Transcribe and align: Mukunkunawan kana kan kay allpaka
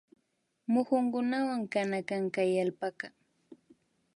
Mukunkunawan 0.71 1.61
kana 1.73 1.99
kan 2.09 2.23
kay 2.35 2.51
allpaka 2.63 3.07